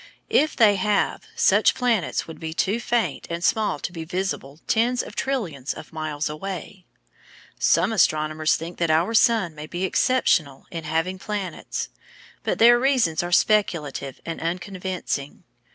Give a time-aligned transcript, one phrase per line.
[0.31, 5.03] If they have, such planets would be too faint and small to be visible tens
[5.03, 6.87] of trillions of miles away.
[7.59, 11.89] Some astronomers think that our sun may be exceptional in having planets,
[12.41, 15.43] but their reasons are speculative and unconvincing.